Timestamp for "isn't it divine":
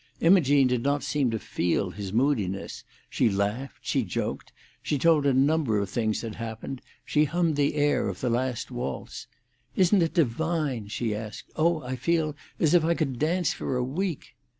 9.75-10.87